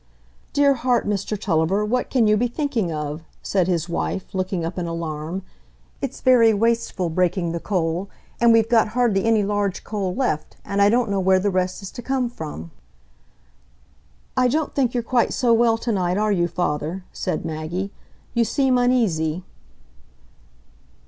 [0.51, 4.79] "Dear heart, Mr Tulliver, what can you be thinking of?" said his wife, looking up
[4.79, 5.43] in alarm;
[6.01, 8.09] "it's very wasteful, breaking the coal,
[8.39, 11.83] and we've got hardly any large coal left, and I don't know where the rest
[11.83, 12.71] is to come from."
[14.35, 17.91] "I don't think you're quite so well to night, are you, father?" said Maggie;
[18.33, 19.43] "you seem uneasy."